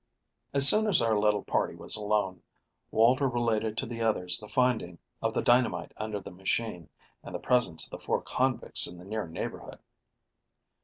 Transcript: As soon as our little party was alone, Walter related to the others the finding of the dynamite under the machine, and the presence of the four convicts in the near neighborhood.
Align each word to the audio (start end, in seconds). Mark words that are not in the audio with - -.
As 0.51 0.67
soon 0.67 0.87
as 0.87 0.99
our 0.99 1.15
little 1.15 1.43
party 1.43 1.75
was 1.75 1.95
alone, 1.95 2.41
Walter 2.89 3.29
related 3.29 3.77
to 3.77 3.85
the 3.85 4.01
others 4.01 4.39
the 4.39 4.49
finding 4.49 4.97
of 5.21 5.31
the 5.31 5.43
dynamite 5.43 5.91
under 5.95 6.19
the 6.19 6.31
machine, 6.31 6.89
and 7.23 7.35
the 7.35 7.39
presence 7.39 7.83
of 7.85 7.91
the 7.91 7.99
four 7.99 8.23
convicts 8.23 8.87
in 8.87 8.97
the 8.97 9.05
near 9.05 9.27
neighborhood. 9.27 9.77